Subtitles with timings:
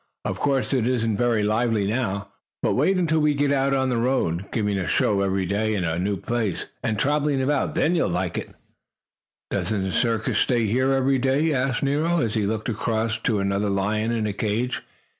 [0.25, 2.29] "Of course it isn't very lively now,
[2.63, 5.83] but wait until we get out on the road, giving a show every day in
[5.83, 7.75] a new place, and traveling about!
[7.75, 8.49] Then you'll like it!"
[9.51, 13.69] "Doesn't the circus stay here every day?" asked Nero, as he looked across to another
[13.69, 14.81] lion in a cage.